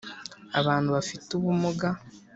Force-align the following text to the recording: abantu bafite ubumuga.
abantu 0.59 0.89
bafite 0.95 1.29
ubumuga. 1.33 1.89